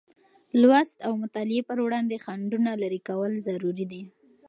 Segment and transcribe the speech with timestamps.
[0.61, 4.03] لوست او مطالعې پر وړاندې خنډونه لېرې کول ضروري دی.